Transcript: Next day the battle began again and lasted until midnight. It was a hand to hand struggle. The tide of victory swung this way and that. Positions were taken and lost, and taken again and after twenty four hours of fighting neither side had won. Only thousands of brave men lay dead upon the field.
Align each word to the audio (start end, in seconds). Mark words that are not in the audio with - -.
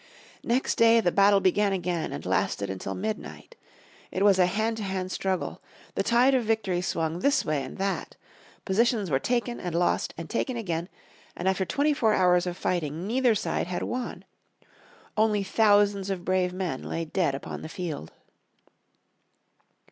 Next 0.43 0.79
day 0.79 0.99
the 0.99 1.11
battle 1.11 1.39
began 1.41 1.73
again 1.73 2.11
and 2.11 2.25
lasted 2.25 2.71
until 2.71 2.95
midnight. 2.95 3.55
It 4.09 4.23
was 4.25 4.39
a 4.39 4.47
hand 4.47 4.77
to 4.77 4.83
hand 4.83 5.11
struggle. 5.11 5.61
The 5.93 6.01
tide 6.01 6.33
of 6.33 6.43
victory 6.43 6.81
swung 6.81 7.19
this 7.19 7.45
way 7.45 7.61
and 7.63 7.77
that. 7.77 8.15
Positions 8.65 9.11
were 9.11 9.19
taken 9.19 9.59
and 9.59 9.75
lost, 9.75 10.15
and 10.17 10.27
taken 10.27 10.57
again 10.57 10.89
and 11.37 11.47
after 11.47 11.65
twenty 11.65 11.93
four 11.93 12.13
hours 12.15 12.47
of 12.47 12.57
fighting 12.57 13.05
neither 13.05 13.35
side 13.35 13.67
had 13.67 13.83
won. 13.83 14.25
Only 15.15 15.43
thousands 15.43 16.09
of 16.09 16.25
brave 16.25 16.51
men 16.51 16.81
lay 16.81 17.05
dead 17.05 17.35
upon 17.35 17.61
the 17.61 17.69
field. 17.69 18.11